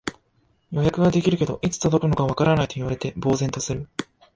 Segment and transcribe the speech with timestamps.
[0.71, 3.87] 予約はできるけど、いつ届くのかわからないと言われて呆然とする